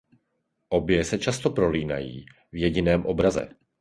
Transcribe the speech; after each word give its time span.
Obě 0.69 1.03
se 1.05 1.17
často 1.19 1.49
prolínají 1.49 2.25
v 2.51 2.55
jediném 2.57 3.05
obraze. 3.05 3.49